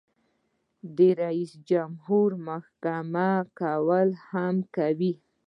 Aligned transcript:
د 0.97 0.99
جمهور 1.69 2.29
رئیس 2.35 2.43
محاکمه 2.47 3.31
کول 3.59 4.09
هم 4.29 4.55
کوي. 4.75 5.13